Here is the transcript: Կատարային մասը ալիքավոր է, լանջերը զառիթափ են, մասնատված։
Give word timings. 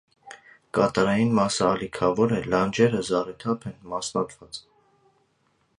Կատարային 0.77 1.33
մասը 1.39 1.61
ալիքավոր 1.67 2.33
է, 2.39 2.41
լանջերը 2.55 3.05
զառիթափ 3.11 3.69
են, 3.73 3.79
մասնատված։ 3.95 4.61